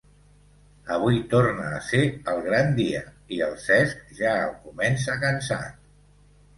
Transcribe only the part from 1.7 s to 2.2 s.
a ser